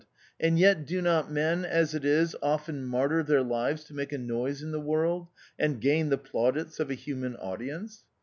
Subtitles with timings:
[0.39, 4.17] and yet do not men as it is often martyr their lives to make a
[4.17, 5.27] noise in the world,
[5.59, 8.01] and gain the plaudits of a human audience